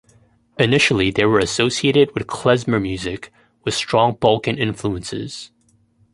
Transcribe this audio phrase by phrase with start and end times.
[0.57, 3.31] Initially, they were associated with klezmer music
[3.63, 5.51] with strong Balkan influences.